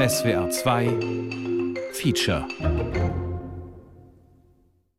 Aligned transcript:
SWR 0.00 0.48
2 0.48 0.86
Feature. 1.92 2.48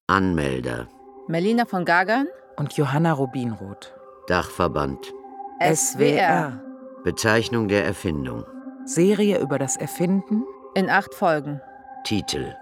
Anmelder. 0.06 0.88
Melina 1.28 1.66
von 1.66 1.86
Gagern. 1.86 2.28
Und 2.56 2.74
Johanna 2.74 3.14
Rubinroth. 3.14 3.96
Dachverband. 4.28 5.12
SWR 5.60 6.62
Bezeichnung 7.04 7.68
der 7.68 7.84
Erfindung. 7.84 8.46
Serie 8.86 9.40
über 9.40 9.58
das 9.58 9.76
Erfinden. 9.76 10.44
In 10.76 10.88
acht 10.88 11.16
Folgen. 11.16 11.60
Titel. 12.04 12.54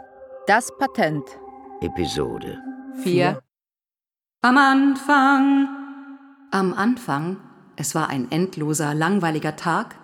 Das 0.48 0.72
Patent. 0.78 1.26
Episode. 1.82 2.58
Vier. 3.04 3.42
Am 4.44 4.58
Anfang. 4.58 5.68
Am 6.52 6.74
Anfang, 6.74 7.36
es 7.76 7.96
war 7.96 8.08
ein 8.08 8.32
endloser, 8.32 8.94
langweiliger 8.94 9.58
Tag, 9.58 9.99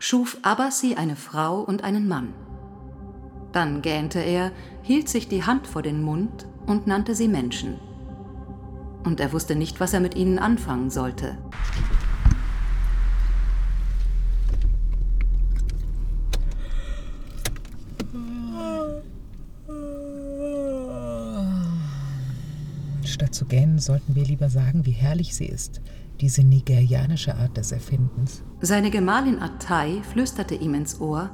schuf 0.00 0.38
Abbasi 0.40 0.94
eine 0.94 1.14
Frau 1.14 1.60
und 1.60 1.84
einen 1.84 2.08
Mann. 2.08 2.32
Dann 3.52 3.82
gähnte 3.82 4.18
er, 4.18 4.50
hielt 4.82 5.10
sich 5.10 5.28
die 5.28 5.44
Hand 5.44 5.66
vor 5.66 5.82
den 5.82 6.02
Mund 6.02 6.46
und 6.66 6.86
nannte 6.86 7.14
sie 7.14 7.28
Menschen. 7.28 7.78
Und 9.04 9.20
er 9.20 9.32
wusste 9.32 9.54
nicht, 9.56 9.78
was 9.78 9.92
er 9.92 10.00
mit 10.00 10.14
ihnen 10.14 10.38
anfangen 10.38 10.88
sollte. 10.88 11.36
Statt 23.04 23.34
zu 23.34 23.44
gähnen, 23.44 23.78
sollten 23.78 24.14
wir 24.14 24.24
lieber 24.24 24.48
sagen, 24.48 24.86
wie 24.86 24.92
herrlich 24.92 25.36
sie 25.36 25.46
ist, 25.46 25.82
diese 26.20 26.44
nigerianische 26.44 27.34
Art 27.36 27.56
des 27.56 27.72
Erfindens. 27.72 28.42
Seine 28.60 28.90
Gemahlin 28.90 29.40
Attai 29.40 30.02
flüsterte 30.12 30.54
ihm 30.54 30.74
ins 30.74 31.00
Ohr: 31.00 31.30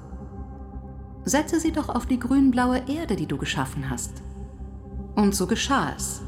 Setze 1.24 1.60
sie 1.60 1.72
doch 1.72 1.88
auf 1.88 2.06
die 2.06 2.18
grünblaue 2.18 2.82
Erde, 2.86 3.16
die 3.16 3.26
du 3.26 3.36
geschaffen 3.36 3.90
hast. 3.90 4.22
Und 5.16 5.34
so 5.34 5.46
geschah 5.46 5.92
es. 5.96 6.22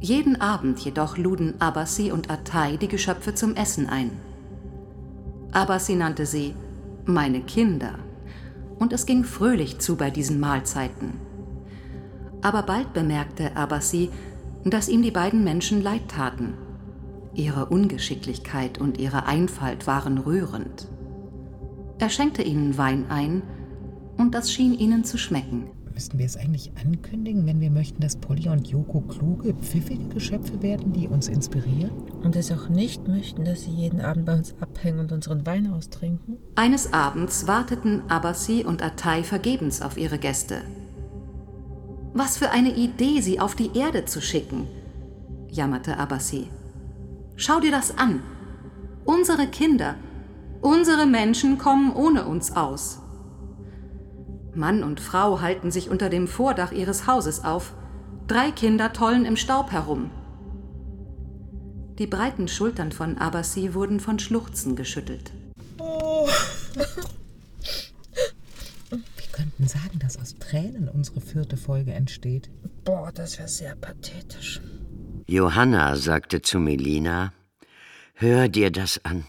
Jeden 0.00 0.40
Abend 0.40 0.78
jedoch 0.80 1.18
luden 1.18 1.60
Abassi 1.60 2.10
und 2.10 2.30
Attai 2.30 2.76
die 2.78 2.88
Geschöpfe 2.88 3.34
zum 3.34 3.54
Essen 3.54 3.86
ein. 3.86 4.10
Abassi 5.52 5.94
nannte 5.94 6.26
sie 6.26 6.54
meine 7.04 7.42
Kinder, 7.42 7.98
und 8.78 8.92
es 8.92 9.04
ging 9.04 9.24
fröhlich 9.24 9.78
zu 9.78 9.96
bei 9.96 10.10
diesen 10.10 10.40
Mahlzeiten. 10.40 11.12
Aber 12.40 12.62
bald 12.62 12.94
bemerkte 12.94 13.56
Abassi, 13.56 14.10
dass 14.64 14.88
ihm 14.88 15.02
die 15.02 15.10
beiden 15.10 15.44
Menschen 15.44 15.82
leid 15.82 16.08
taten. 16.08 16.54
Ihre 17.34 17.66
Ungeschicklichkeit 17.66 18.78
und 18.78 18.98
ihre 18.98 19.26
Einfalt 19.26 19.86
waren 19.86 20.18
rührend. 20.18 20.88
Er 21.98 22.08
schenkte 22.08 22.42
ihnen 22.42 22.76
Wein 22.78 23.06
ein, 23.08 23.42
und 24.16 24.34
das 24.34 24.52
schien 24.52 24.74
ihnen 24.74 25.04
zu 25.04 25.16
schmecken. 25.16 25.70
Müssten 25.92 26.18
wir 26.18 26.26
es 26.26 26.36
eigentlich 26.36 26.72
ankündigen, 26.82 27.46
wenn 27.46 27.60
wir 27.60 27.70
möchten, 27.70 28.00
dass 28.00 28.16
Polly 28.16 28.48
und 28.48 28.68
Yoko 28.68 29.02
kluge, 29.02 29.54
pfiffige 29.54 30.08
Geschöpfe 30.08 30.62
werden, 30.62 30.92
die 30.92 31.08
uns 31.08 31.28
inspirieren? 31.28 31.90
Und 32.22 32.36
es 32.36 32.50
auch 32.52 32.68
nicht 32.68 33.06
möchten, 33.06 33.44
dass 33.44 33.64
sie 33.64 33.70
jeden 33.70 34.00
Abend 34.00 34.24
bei 34.24 34.34
uns 34.34 34.54
abhängen 34.60 35.00
und 35.00 35.12
unseren 35.12 35.44
Wein 35.46 35.70
austrinken? 35.72 36.38
Eines 36.54 36.92
Abends 36.92 37.46
warteten 37.46 38.02
Abassi 38.08 38.64
und 38.66 38.82
Attai 38.82 39.22
vergebens 39.22 39.82
auf 39.82 39.98
ihre 39.98 40.18
Gäste. 40.18 40.62
Was 42.14 42.38
für 42.38 42.50
eine 42.50 42.74
Idee, 42.74 43.20
sie 43.20 43.38
auf 43.38 43.54
die 43.54 43.76
Erde 43.76 44.04
zu 44.04 44.22
schicken, 44.22 44.66
jammerte 45.48 45.98
Abassi. 45.98 46.48
Schau 47.40 47.58
dir 47.58 47.70
das 47.70 47.96
an. 47.96 48.22
Unsere 49.06 49.46
Kinder, 49.46 49.94
unsere 50.60 51.06
Menschen 51.06 51.56
kommen 51.56 51.90
ohne 51.90 52.26
uns 52.26 52.54
aus. 52.54 53.00
Mann 54.54 54.82
und 54.82 55.00
Frau 55.00 55.40
halten 55.40 55.70
sich 55.70 55.88
unter 55.88 56.10
dem 56.10 56.28
Vordach 56.28 56.70
ihres 56.70 57.06
Hauses 57.06 57.42
auf. 57.42 57.72
Drei 58.26 58.50
Kinder 58.50 58.92
tollen 58.92 59.24
im 59.24 59.36
Staub 59.36 59.72
herum. 59.72 60.10
Die 61.98 62.06
breiten 62.06 62.46
Schultern 62.46 62.92
von 62.92 63.16
Abassi 63.16 63.72
wurden 63.72 64.00
von 64.00 64.18
Schluchzen 64.18 64.76
geschüttelt. 64.76 65.32
Wir 68.98 69.32
könnten 69.32 69.66
sagen, 69.66 69.98
dass 69.98 70.18
aus 70.18 70.34
Tränen 70.38 70.90
unsere 70.90 71.22
vierte 71.22 71.56
Folge 71.56 71.94
entsteht. 71.94 72.50
Boah, 72.84 73.10
das 73.12 73.38
wäre 73.38 73.48
sehr 73.48 73.76
pathetisch. 73.76 74.60
Johanna 75.30 75.94
sagte 75.94 76.42
zu 76.42 76.58
Melina 76.58 77.32
Hör 78.14 78.48
dir 78.48 78.72
das 78.72 79.04
an. 79.04 79.26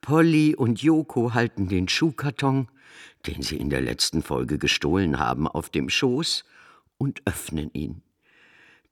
Polly 0.00 0.56
und 0.56 0.82
Joko 0.82 1.34
halten 1.34 1.68
den 1.68 1.86
Schuhkarton, 1.86 2.66
den 3.28 3.40
sie 3.42 3.54
in 3.54 3.70
der 3.70 3.80
letzten 3.80 4.24
Folge 4.24 4.58
gestohlen 4.58 5.20
haben, 5.20 5.46
auf 5.46 5.70
dem 5.70 5.88
Schoß 5.88 6.42
und 6.98 7.22
öffnen 7.26 7.70
ihn. 7.74 8.02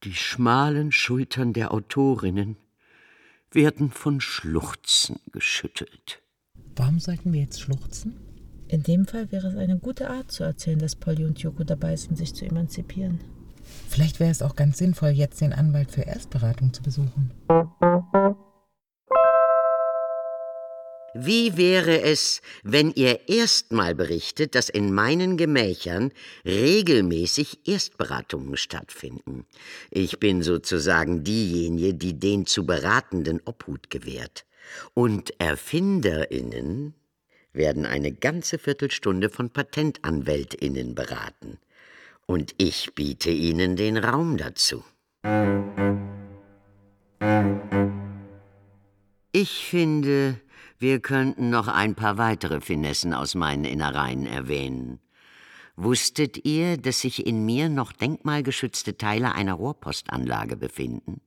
Die 0.05 0.15
schmalen 0.15 0.93
Schultern 0.93 1.55
der 1.55 1.73
Autorinnen 1.73 2.57
werden 3.51 3.91
von 3.91 4.21
Schluchzen 4.21 5.19
geschüttelt. 5.33 6.23
Warum 6.77 7.01
sollten 7.01 7.33
wir 7.33 7.41
jetzt 7.41 7.63
schluchzen? 7.63 8.17
In 8.69 8.85
dem 8.85 9.07
Fall 9.07 9.33
wäre 9.33 9.49
es 9.49 9.57
eine 9.57 9.81
gute 9.81 10.09
Art 10.09 10.31
zu 10.31 10.45
erzählen, 10.45 10.79
dass 10.79 10.95
Polly 10.95 11.25
und 11.25 11.41
Yoko 11.41 11.65
dabei 11.65 11.97
sind, 11.97 12.17
sich 12.17 12.33
zu 12.33 12.45
emanzipieren. 12.45 13.38
Vielleicht 13.89 14.21
wäre 14.21 14.31
es 14.31 14.43
auch 14.43 14.55
ganz 14.55 14.79
sinnvoll, 14.79 15.11
jetzt 15.11 15.41
den 15.41 15.53
Anwalt 15.53 15.91
für 15.91 16.03
Erstberatung 16.03 16.73
zu 16.73 16.83
besuchen. 16.83 17.33
Wie 21.15 21.57
wäre 21.57 22.03
es, 22.03 22.43
wenn 22.63 22.93
ihr 22.93 23.29
erstmal 23.29 23.95
berichtet, 23.95 24.55
dass 24.55 24.69
in 24.69 24.93
meinen 24.93 25.37
Gemächern 25.39 26.13
regelmäßig 26.45 27.67
Erstberatungen 27.67 28.57
stattfinden? 28.57 29.47
Ich 29.91 30.21
bin 30.21 30.43
sozusagen 30.43 31.25
diejenige, 31.25 31.95
die 31.95 32.21
den 32.21 32.47
zu 32.47 32.67
Beratenden 32.67 33.41
Obhut 33.47 33.91
gewährt. 33.91 34.45
Und 34.93 35.33
ErfinderInnen 35.41 36.95
werden 37.55 37.87
eine 37.87 38.13
ganze 38.13 38.59
Viertelstunde 38.59 39.31
von 39.31 39.51
PatentanwältInnen 39.51 40.95
beraten. 40.95 41.59
Und 42.31 42.55
ich 42.59 42.95
biete 42.95 43.31
ihnen 43.31 43.77
den 43.77 43.97
Raum 43.97 44.37
dazu. 44.37 44.85
Ich 49.33 49.65
finde, 49.65 50.39
wir 50.79 51.01
könnten 51.01 51.49
noch 51.49 51.69
ein 51.69 51.95
paar 51.95 52.19
weitere 52.19 52.61
Finessen 52.61 53.15
aus 53.15 53.35
meinen 53.35 53.65
Innereien 53.65 54.27
erwähnen. 54.27 55.01
Wusstet 55.75 56.45
ihr, 56.45 56.77
dass 56.77 57.01
sich 57.01 57.27
in 57.27 57.47
mir 57.47 57.71
noch 57.71 57.93
denkmalgeschützte 57.93 58.99
Teile 58.99 59.35
einer 59.35 59.55
Rohrpostanlage 59.55 60.57
befinden? 60.57 61.23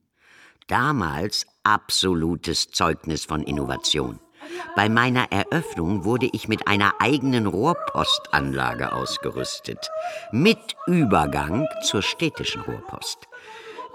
Damals 0.67 1.47
absolutes 1.63 2.69
Zeugnis 2.69 3.25
von 3.25 3.41
Innovation. 3.41 4.19
Bei 4.75 4.89
meiner 4.89 5.31
Eröffnung 5.31 6.05
wurde 6.05 6.29
ich 6.31 6.47
mit 6.47 6.67
einer 6.67 6.93
eigenen 6.99 7.45
Rohrpostanlage 7.47 8.93
ausgerüstet, 8.93 9.89
mit 10.31 10.75
Übergang 10.87 11.67
zur 11.83 12.01
städtischen 12.01 12.61
Rohrpost. 12.61 13.27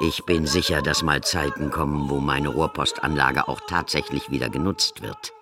Ich 0.00 0.24
bin 0.26 0.46
sicher, 0.46 0.82
dass 0.82 1.02
mal 1.02 1.22
Zeiten 1.22 1.70
kommen, 1.70 2.10
wo 2.10 2.16
meine 2.16 2.48
Rohrpostanlage 2.48 3.48
auch 3.48 3.60
tatsächlich 3.66 4.30
wieder 4.30 4.50
genutzt 4.50 5.02
wird. 5.02 5.32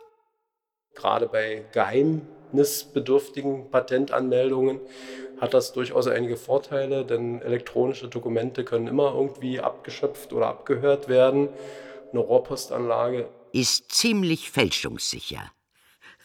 Gerade 0.95 1.27
bei 1.27 1.65
geheimnisbedürftigen 1.73 3.71
Patentanmeldungen 3.71 4.79
hat 5.41 5.55
das 5.55 5.73
durchaus 5.73 6.07
einige 6.07 6.37
Vorteile, 6.37 7.05
denn 7.05 7.43
elektronische 7.43 8.07
Dokumente 8.07 8.65
können 8.65 8.87
immer 8.87 9.13
irgendwie 9.13 9.59
abgeschöpft 9.59 10.33
oder 10.33 10.47
abgehört 10.47 11.09
werden. 11.09 11.49
Eine 12.13 12.21
Rohrpostanlage 12.21 13.27
ist 13.55 13.93
ziemlich 13.93 14.51
fälschungssicher. 14.51 15.53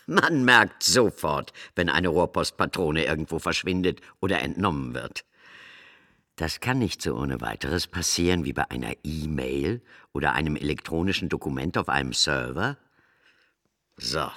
Man 0.08 0.44
merkt 0.44 0.82
sofort, 0.82 1.54
wenn 1.76 1.88
eine 1.88 2.08
Rohrpostpatrone 2.08 3.06
irgendwo 3.06 3.38
verschwindet 3.38 4.02
oder 4.20 4.42
entnommen 4.42 4.96
wird. 4.96 5.24
Das 6.36 6.60
kann 6.60 6.80
nicht 6.80 7.02
so 7.02 7.16
ohne 7.16 7.42
weiteres 7.42 7.86
passieren 7.86 8.46
wie 8.46 8.54
bei 8.54 8.72
einer 8.72 8.94
E-Mail 9.04 9.84
oder 10.14 10.34
einem 10.34 10.56
elektronischen 10.56 11.30
Dokument 11.30 11.78
auf 11.78 11.90
einem 11.90 12.14
Server. 12.14 12.78
So. 13.98 14.32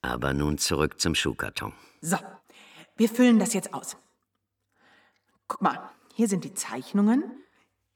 Aber 0.00 0.32
nun 0.32 0.56
zurück 0.56 0.98
zum 1.00 1.14
Schuhkarton. 1.14 1.74
So, 2.00 2.16
wir 2.96 3.08
füllen 3.10 3.38
das 3.38 3.52
jetzt 3.52 3.74
aus. 3.74 3.98
Guck 5.48 5.60
mal, 5.60 5.90
hier 6.14 6.28
sind 6.28 6.44
die 6.44 6.54
Zeichnungen. 6.54 7.24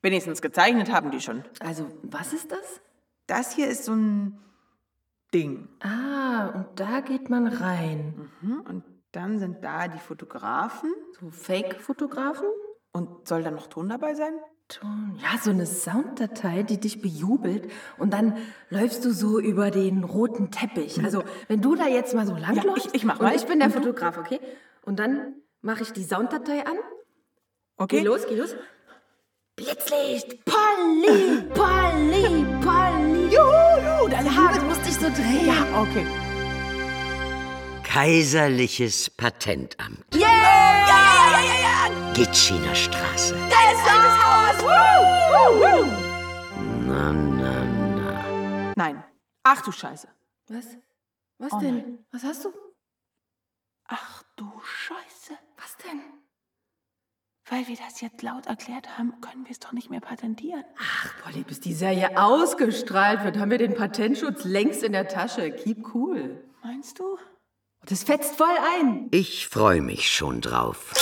Wenigstens 0.03 0.43
gezeichnet 0.43 0.91
haben 0.91 1.11
die 1.11 1.21
schon. 1.21 1.45
Also, 1.61 1.91
was 2.03 2.33
ist 2.35 2.51
das? 2.51 2.83
Das 3.27 3.55
hier 3.55 3.69
ist 3.69 3.85
so 3.85 3.93
ein 3.93 4.39
Ding. 5.33 5.69
Ah, 5.81 6.49
und 6.55 6.67
da 6.77 7.01
geht 7.01 7.31
man 7.31 7.47
rein. 7.47 8.31
Mhm, 8.41 8.61
und 8.69 8.85
dann 9.13 9.39
sind 9.39 9.63
da 9.65 9.89
die 9.89 9.99
Fotografen. 9.99 10.91
So 11.21 11.31
Fake-Fotografen? 11.31 12.47
Und 12.93 13.27
soll 13.29 13.43
da 13.43 13.51
noch 13.51 13.69
Ton 13.69 13.89
dabei 13.89 14.15
sein? 14.15 14.35
Ton. 14.69 15.19
Ja, 15.23 15.39
so 15.41 15.51
eine 15.51 15.67
Sounddatei, 15.67 16.63
die 16.63 16.79
dich 16.79 17.01
bejubelt 17.03 17.71
und 17.99 18.13
dann 18.13 18.37
läufst 18.71 19.05
du 19.05 19.13
so 19.13 19.39
über 19.39 19.71
den 19.71 20.05
roten 20.05 20.51
Teppich. 20.51 21.03
Also, 21.05 21.25
wenn 21.49 21.61
du 21.61 21.75
da 21.75 21.89
jetzt 21.89 22.15
mal 22.15 22.27
so 22.27 22.35
langläufst 22.37 22.87
ich- 22.87 22.95
ich 22.95 23.05
mach 23.05 23.21
mal. 23.21 23.35
ich 23.35 23.45
bin 23.47 23.59
der 23.59 23.69
Mhm. 23.69 23.73
Fotograf, 23.75 24.19
okay? 24.19 24.41
Und 24.83 24.99
dann 24.99 25.35
mache 25.61 25.83
ich 25.83 25.93
die 25.93 26.05
Sounddatei 26.05 26.65
an. 26.67 26.77
Okay. 27.77 27.99
Geh 28.01 28.05
los, 28.07 28.27
geh 28.29 28.37
los. 28.37 28.55
Blitzlicht! 29.57 30.45
Polly! 30.47 31.43
Polly! 31.55 32.45
Polly! 32.63 33.29
Juhu, 33.35 34.09
deine 34.09 34.35
Haare. 34.35 34.59
du 34.59 34.65
musst 34.67 34.85
dich 34.87 34.95
so 34.95 35.09
drehen. 35.11 35.47
Ja, 35.47 35.81
okay. 35.83 36.07
Kaiserliches 37.85 39.11
Patentamt. 39.11 40.15
Yeah! 40.15 40.23
Ja, 40.23 40.87
ja, 40.89 41.41
ja, 41.41 41.41
ja, 41.45 41.89
ja. 41.89 42.13
Gitschiner 42.15 42.75
Straße. 42.75 43.35
Geiles 43.35 43.81
altes 43.93 44.17
Haus. 44.25 44.63
Woo, 44.63 45.33
woo, 45.35 45.61
woo. 45.61 45.87
Na, 46.87 47.13
na, 47.13 47.65
na. 47.65 48.73
Nein. 48.77 49.05
Ach 49.43 49.61
du 49.63 49.71
Scheiße. 49.73 50.09
Was? 50.49 50.65
Was 51.39 51.53
Oh 51.53 51.59
denn? 51.61 51.75
nein. 51.77 51.99
Was 52.11 52.23
hast 52.25 52.45
du? 52.47 52.53
Ach 53.87 54.23
du 54.37 54.51
Scheiße. 54.65 55.39
Was 55.59 55.77
denn? 55.85 56.01
Weil 57.53 57.69
wir 57.69 57.77
das 57.77 58.01
jetzt 58.01 58.23
laut 58.23 58.47
erklärt 58.47 58.97
haben, 58.97 59.13
können 59.21 59.45
wir 59.45 59.51
es 59.51 59.59
doch 59.59 59.73
nicht 59.73 59.91
mehr 59.91 60.01
patentieren. 60.01 60.65
Ach, 60.79 61.23
Polly, 61.23 61.45
bis 61.45 61.61
die 61.61 61.75
Serie 61.75 62.17
ausgestrahlt 62.17 63.25
wird, 63.25 63.37
haben 63.37 63.51
wir 63.51 63.59
den 63.59 63.75
Patentschutz 63.75 64.45
längst 64.45 64.83
in 64.83 64.93
der 64.93 65.07
Tasche. 65.07 65.51
Keep 65.51 65.95
cool. 65.95 66.43
Meinst 66.65 66.99
du? 66.99 67.19
Das 67.85 68.05
fetzt 68.05 68.37
voll 68.37 68.57
ein. 68.79 69.09
Ich 69.11 69.49
freue 69.49 69.83
mich 69.83 70.11
schon 70.11 70.41
drauf. 70.41 70.95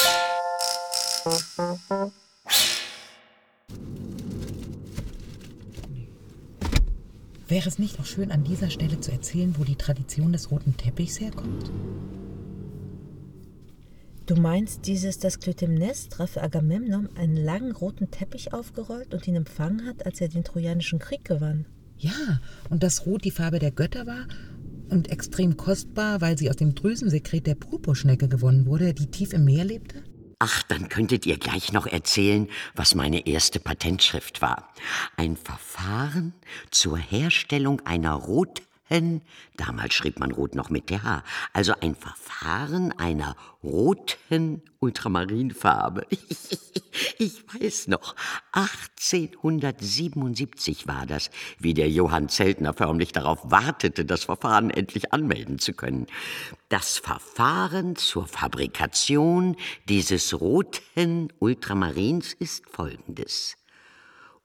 Wäre 7.46 7.68
es 7.68 7.78
nicht 7.78 8.00
auch 8.00 8.06
schön, 8.06 8.32
an 8.32 8.42
dieser 8.42 8.70
Stelle 8.70 8.98
zu 8.98 9.12
erzählen, 9.12 9.54
wo 9.56 9.62
die 9.62 9.76
Tradition 9.76 10.32
des 10.32 10.50
roten 10.50 10.76
Teppichs 10.76 11.20
herkommt? 11.20 11.70
Du 14.30 14.36
meinst 14.36 14.86
dieses, 14.86 15.18
dass 15.18 15.40
Clytemnestra 15.40 16.28
für 16.28 16.40
Agamemnon 16.40 17.08
einen 17.16 17.36
langen 17.36 17.72
roten 17.72 18.12
Teppich 18.12 18.52
aufgerollt 18.54 19.12
und 19.12 19.26
ihn 19.26 19.34
empfangen 19.34 19.84
hat, 19.88 20.06
als 20.06 20.20
er 20.20 20.28
den 20.28 20.44
Trojanischen 20.44 21.00
Krieg 21.00 21.24
gewann? 21.24 21.66
Ja, 21.98 22.40
und 22.68 22.84
dass 22.84 23.06
Rot 23.06 23.24
die 23.24 23.32
Farbe 23.32 23.58
der 23.58 23.72
Götter 23.72 24.06
war 24.06 24.28
und 24.88 25.10
extrem 25.10 25.56
kostbar, 25.56 26.20
weil 26.20 26.38
sie 26.38 26.48
aus 26.48 26.54
dem 26.54 26.76
Drüsensekret 26.76 27.44
der 27.44 27.56
Purpurschnecke 27.56 28.28
gewonnen 28.28 28.66
wurde, 28.66 28.94
die 28.94 29.10
tief 29.10 29.32
im 29.32 29.46
Meer 29.46 29.64
lebte? 29.64 30.04
Ach, 30.38 30.62
dann 30.62 30.88
könntet 30.88 31.26
ihr 31.26 31.36
gleich 31.36 31.72
noch 31.72 31.88
erzählen, 31.88 32.46
was 32.76 32.94
meine 32.94 33.26
erste 33.26 33.58
Patentschrift 33.58 34.40
war. 34.40 34.68
Ein 35.16 35.36
Verfahren 35.36 36.34
zur 36.70 36.98
Herstellung 36.98 37.80
einer 37.80 38.14
roten, 38.90 39.22
damals 39.56 39.94
schrieb 39.94 40.18
man 40.18 40.32
rot 40.32 40.54
noch 40.54 40.68
mit 40.68 40.88
TH, 40.88 41.22
also 41.52 41.72
ein 41.80 41.94
Verfahren 41.94 42.92
einer 42.98 43.36
roten 43.62 44.62
Ultramarinfarbe. 44.80 46.06
Ich 47.18 47.44
weiß 47.54 47.86
noch, 47.88 48.16
1877 48.52 50.88
war 50.88 51.06
das, 51.06 51.30
wie 51.58 51.72
der 51.72 51.88
Johann 51.88 52.28
Zeltner 52.28 52.74
förmlich 52.74 53.12
darauf 53.12 53.38
wartete, 53.44 54.04
das 54.04 54.24
Verfahren 54.24 54.70
endlich 54.70 55.12
anmelden 55.12 55.60
zu 55.60 55.72
können. 55.72 56.08
Das 56.68 56.98
Verfahren 56.98 57.94
zur 57.94 58.26
Fabrikation 58.26 59.54
dieses 59.88 60.40
roten 60.40 61.32
Ultramarins 61.38 62.32
ist 62.32 62.68
folgendes. 62.68 63.56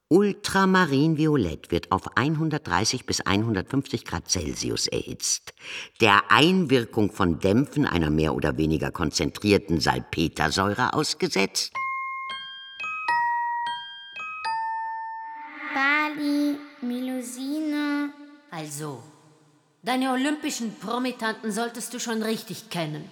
Ultramarinviolett 0.07 1.71
wird 1.71 1.91
auf 1.91 2.15
130 2.15 3.07
bis 3.07 3.21
150 3.21 4.05
Grad 4.05 4.29
Celsius 4.29 4.85
erhitzt. 4.85 5.55
Der 5.99 6.29
Einwirkung 6.29 7.11
von 7.11 7.39
Dämpfen 7.39 7.87
einer 7.87 8.11
mehr 8.11 8.35
oder 8.35 8.55
weniger 8.55 8.91
konzentrierten 8.91 9.79
Salpetersäure 9.79 10.93
ausgesetzt. 10.93 11.73
Bali, 15.73 16.57
Melusine. 16.81 18.11
Also, 18.51 19.01
deine 19.81 20.11
olympischen 20.11 20.75
Promitanten 20.75 21.51
solltest 21.51 21.91
du 21.95 21.99
schon 21.99 22.21
richtig 22.21 22.69
kennen. 22.69 23.09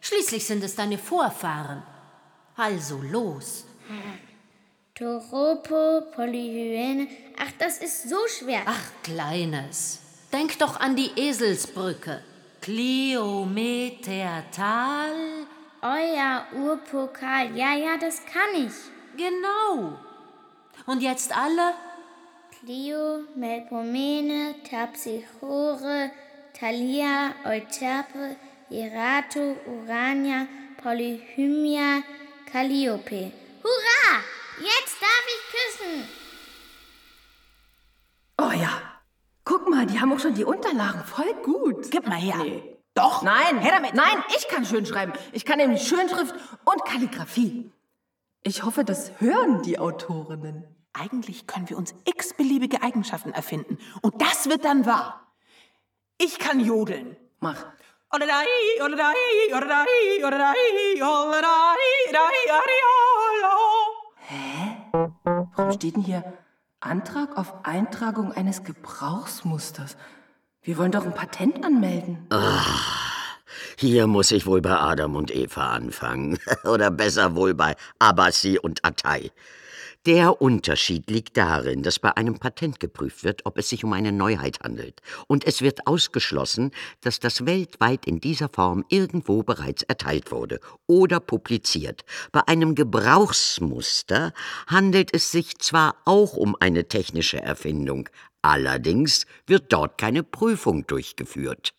Schließlich 0.00 0.44
sind 0.44 0.64
es 0.64 0.74
deine 0.74 0.98
Vorfahren. 0.98 1.84
Also 2.56 3.00
los. 3.00 3.64
Toropo, 4.98 6.00
Polyhyäne. 6.14 7.06
Ach, 7.38 7.52
das 7.58 7.76
ist 7.78 8.08
so 8.08 8.16
schwer. 8.28 8.62
Ach, 8.64 8.80
Kleines. 9.02 10.00
Denk 10.32 10.58
doch 10.58 10.80
an 10.80 10.96
die 10.96 11.10
Eselsbrücke. 11.16 12.22
Kliometertal. 12.62 15.12
Euer 15.82 16.46
Urpokal. 16.58 17.54
Ja, 17.54 17.74
ja, 17.74 17.98
das 18.00 18.22
kann 18.24 18.54
ich. 18.54 18.72
Genau. 19.18 19.98
Und 20.86 21.02
jetzt 21.02 21.36
alle? 21.36 21.74
Clio, 22.58 23.24
Melpomene, 23.34 24.54
Terpsichore, 24.66 26.10
Thalia, 26.58 27.34
Euterpe, 27.44 28.36
Erato, 28.70 29.56
Urania, 29.66 30.46
Polyhymia, 30.82 32.02
Calliope. 32.50 33.30
Jetzt 34.58 35.00
darf 35.00 35.24
ich 35.28 35.52
küssen! 35.52 36.08
Oh 38.38 38.52
ja. 38.52 38.82
Guck 39.44 39.68
mal, 39.68 39.86
die 39.86 40.00
haben 40.00 40.12
auch 40.12 40.18
schon 40.18 40.34
die 40.34 40.44
Unterlagen. 40.44 41.04
Voll 41.04 41.32
gut. 41.44 41.90
Gib 41.90 42.06
mal 42.06 42.16
her. 42.18 42.44
Doch. 42.94 43.22
Nein, 43.22 43.58
Her 43.58 43.72
damit. 43.76 43.94
nein, 43.94 44.24
ich 44.36 44.48
kann 44.48 44.64
schön 44.64 44.86
schreiben. 44.86 45.12
Ich 45.32 45.44
kann 45.44 45.58
nämlich 45.58 45.86
Schönschrift 45.86 46.34
und 46.64 46.84
Kalligraphie. 46.84 47.70
Ich 48.42 48.62
hoffe, 48.62 48.84
das 48.84 49.12
hören 49.20 49.62
die 49.62 49.78
Autorinnen. 49.78 50.64
Eigentlich 50.92 51.46
können 51.46 51.68
wir 51.68 51.76
uns 51.76 51.94
x-beliebige 52.04 52.82
Eigenschaften 52.82 53.32
erfinden. 53.32 53.78
Und 54.00 54.20
das 54.22 54.48
wird 54.48 54.64
dann 54.64 54.86
wahr. 54.86 55.26
Ich 56.18 56.38
kann 56.38 56.58
jodeln. 56.60 57.16
Mach. 57.38 57.66
Olo. 64.30 65.16
Warum 65.56 65.72
steht 65.72 65.96
denn 65.96 66.02
hier 66.02 66.24
Antrag 66.80 67.36
auf 67.36 67.64
Eintragung 67.64 68.32
eines 68.32 68.64
Gebrauchsmusters? 68.64 69.96
Wir 70.62 70.78
wollen 70.78 70.92
doch 70.92 71.04
ein 71.04 71.14
Patent 71.14 71.64
anmelden. 71.64 72.26
Hier 73.76 74.06
muss 74.06 74.30
ich 74.30 74.46
wohl 74.46 74.60
bei 74.60 74.76
Adam 74.76 75.14
und 75.16 75.34
Eva 75.34 75.70
anfangen. 75.70 76.38
Oder 76.64 76.90
besser 76.90 77.34
wohl 77.34 77.54
bei 77.54 77.76
Abassi 77.98 78.58
und 78.58 78.84
Attai. 78.84 79.30
Der 80.06 80.40
Unterschied 80.40 81.10
liegt 81.10 81.36
darin, 81.36 81.82
dass 81.82 81.98
bei 81.98 82.16
einem 82.16 82.38
Patent 82.38 82.78
geprüft 82.78 83.24
wird, 83.24 83.44
ob 83.44 83.58
es 83.58 83.68
sich 83.68 83.82
um 83.82 83.92
eine 83.92 84.12
Neuheit 84.12 84.60
handelt. 84.62 85.02
Und 85.26 85.44
es 85.44 85.62
wird 85.62 85.88
ausgeschlossen, 85.88 86.70
dass 87.00 87.18
das 87.18 87.44
weltweit 87.44 88.06
in 88.06 88.20
dieser 88.20 88.48
Form 88.48 88.84
irgendwo 88.88 89.42
bereits 89.42 89.82
erteilt 89.82 90.30
wurde 90.30 90.60
oder 90.86 91.18
publiziert. 91.18 92.04
Bei 92.30 92.46
einem 92.46 92.76
Gebrauchsmuster 92.76 94.32
handelt 94.68 95.12
es 95.12 95.32
sich 95.32 95.58
zwar 95.58 95.96
auch 96.04 96.34
um 96.34 96.54
eine 96.60 96.86
technische 96.86 97.42
Erfindung, 97.42 98.08
allerdings 98.42 99.26
wird 99.48 99.72
dort 99.72 99.98
keine 99.98 100.22
Prüfung 100.22 100.86
durchgeführt. 100.86 101.74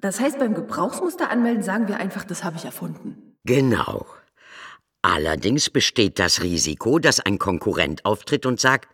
Das 0.00 0.18
heißt, 0.18 0.40
beim 0.40 0.54
Gebrauchsmuster 0.54 1.30
anmelden 1.30 1.62
sagen 1.62 1.86
wir 1.86 1.98
einfach, 1.98 2.24
das 2.24 2.42
habe 2.42 2.56
ich 2.56 2.64
erfunden. 2.64 3.36
Genau. 3.44 4.06
Allerdings 5.04 5.68
besteht 5.68 6.18
das 6.18 6.42
Risiko, 6.42 6.98
dass 6.98 7.20
ein 7.20 7.38
Konkurrent 7.38 8.06
auftritt 8.06 8.46
und 8.46 8.58
sagt, 8.58 8.88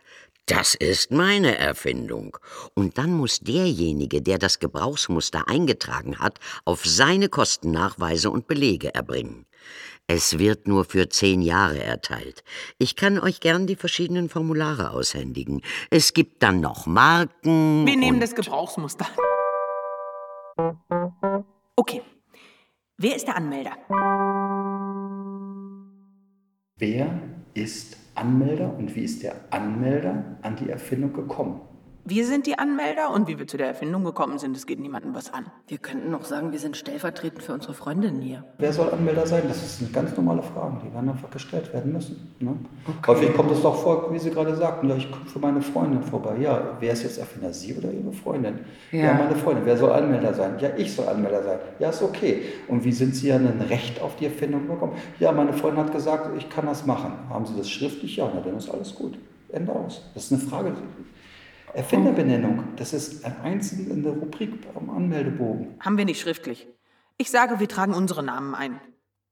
das 0.45 0.75
ist 0.75 1.09
meine 1.11 1.57
Erfindung. 1.57 2.37
Und 2.75 2.97
dann 2.97 3.13
muss 3.13 3.39
derjenige, 3.39 4.21
der 4.21 4.37
das 4.37 4.59
Gebrauchsmuster 4.59 5.47
eingetragen 5.47 6.19
hat, 6.19 6.37
auf 6.65 6.85
seine 6.85 7.29
Kosten 7.29 7.71
Nachweise 7.71 8.29
und 8.29 8.47
Belege 8.47 8.93
erbringen. 8.93 9.45
Es 10.05 10.37
wird 10.37 10.67
nur 10.67 10.83
für 10.83 11.07
zehn 11.07 11.41
Jahre 11.41 11.81
erteilt. 11.81 12.43
Ich 12.77 12.97
kann 12.97 13.17
euch 13.17 13.39
gern 13.39 13.65
die 13.65 13.77
verschiedenen 13.77 14.27
Formulare 14.27 14.91
aushändigen. 14.91 15.61
Es 15.91 16.13
gibt 16.13 16.43
dann 16.43 16.59
noch 16.59 16.87
Marken. 16.87 17.87
Wir 17.87 17.95
nehmen 17.95 18.19
das 18.19 18.35
Gebrauchsmuster. 18.35 19.07
Okay. 21.77 22.01
Wer 22.97 23.15
ist 23.15 23.27
der 23.27 23.37
Anmelder? 23.37 23.77
Wer 26.81 27.19
ist 27.53 27.95
Anmelder 28.15 28.75
und 28.75 28.95
wie 28.95 29.03
ist 29.03 29.21
der 29.21 29.35
Anmelder 29.51 30.39
an 30.41 30.55
die 30.55 30.67
Erfindung 30.67 31.13
gekommen? 31.13 31.61
Wir 32.03 32.25
sind 32.25 32.47
die 32.47 32.57
Anmelder 32.57 33.13
und 33.13 33.27
wie 33.27 33.37
wir 33.37 33.45
zu 33.45 33.57
der 33.57 33.67
Erfindung 33.67 34.03
gekommen 34.03 34.39
sind, 34.39 34.55
das 34.55 34.65
geht 34.65 34.79
niemandem 34.79 35.13
was 35.13 35.31
an. 35.31 35.45
Wir 35.67 35.77
könnten 35.77 36.09
noch 36.09 36.25
sagen, 36.25 36.51
wir 36.51 36.57
sind 36.57 36.75
stellvertretend 36.75 37.43
für 37.43 37.53
unsere 37.53 37.75
Freundin 37.75 38.21
hier. 38.21 38.43
Wer 38.57 38.73
soll 38.73 38.89
Anmelder 38.89 39.27
sein? 39.27 39.43
Das 39.47 39.77
sind 39.77 39.93
ganz 39.93 40.17
normale 40.17 40.41
Fragen, 40.41 40.81
die 40.83 40.91
werden 40.91 41.09
einfach 41.09 41.29
gestellt 41.29 41.71
werden 41.73 41.93
müssen. 41.93 42.33
Ne? 42.39 42.55
Häufig 43.05 43.35
kommt 43.35 43.51
es 43.51 43.61
doch 43.61 43.75
vor, 43.75 44.11
wie 44.11 44.17
Sie 44.17 44.31
gerade 44.31 44.55
sagten, 44.55 44.89
ja, 44.89 44.95
ich 44.95 45.11
komme 45.11 45.25
für 45.27 45.37
meine 45.37 45.61
Freundin 45.61 46.01
vorbei. 46.01 46.37
Ja, 46.39 46.75
wer 46.79 46.91
ist 46.91 47.03
jetzt 47.03 47.19
Erfinder, 47.19 47.53
Sie 47.53 47.75
oder 47.75 47.91
Ihre 47.91 48.11
Freundin? 48.11 48.61
Ja. 48.91 48.99
Ja. 48.99 49.13
meine 49.13 49.35
Freundin. 49.35 49.65
Wer 49.65 49.77
soll 49.77 49.91
Anmelder 49.91 50.33
sein? 50.33 50.55
Ja, 50.59 50.69
ich 50.75 50.91
soll 50.91 51.07
Anmelder 51.07 51.43
sein. 51.43 51.59
Ja, 51.77 51.89
ist 51.89 52.01
okay. 52.01 52.41
Und 52.67 52.83
wie 52.83 52.91
sind 52.91 53.15
Sie 53.15 53.31
an 53.31 53.45
ein 53.45 53.61
Recht 53.61 54.01
auf 54.01 54.15
die 54.15 54.25
Erfindung 54.25 54.67
gekommen? 54.67 54.93
Ja, 55.19 55.31
meine 55.31 55.53
Freundin 55.53 55.85
hat 55.85 55.93
gesagt, 55.93 56.35
ich 56.35 56.49
kann 56.49 56.65
das 56.65 56.83
machen. 56.85 57.13
Haben 57.29 57.45
Sie 57.45 57.55
das 57.55 57.69
schriftlich? 57.69 58.15
Ja, 58.15 58.31
na, 58.33 58.41
dann 58.41 58.57
ist 58.57 58.71
alles 58.71 58.95
gut. 58.95 59.19
Ende 59.51 59.71
aus. 59.71 60.01
Das 60.15 60.25
ist 60.25 60.31
eine 60.33 60.41
Frage. 60.41 60.71
Erfinderbenennung, 61.73 62.63
das 62.75 62.93
ist 62.93 63.23
ein 63.23 63.39
einzeln 63.41 63.89
in 63.89 64.03
der 64.03 64.13
Rubrik 64.13 64.67
am 64.75 64.89
Anmeldebogen. 64.89 65.75
Haben 65.79 65.97
wir 65.97 66.05
nicht 66.05 66.19
schriftlich. 66.19 66.67
Ich 67.17 67.31
sage, 67.31 67.59
wir 67.59 67.67
tragen 67.67 67.93
unsere 67.93 68.23
Namen 68.23 68.55
ein. 68.55 68.79